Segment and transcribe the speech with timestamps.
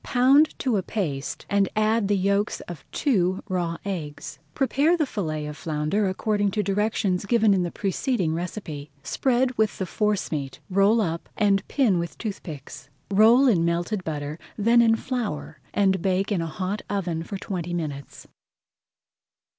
[0.03, 4.39] Pound to a paste, and add the yolks of two raw eggs.
[4.55, 8.89] Prepare the fillets of flounder according to [Page 143] directions given in the preceding recipe.
[9.03, 12.89] Spread with the forcemeat, roll up, and pin with toothpicks.
[13.11, 17.75] Roll in melted butter, then in flour, and bake in a hot oven for twenty
[17.75, 18.27] minutes.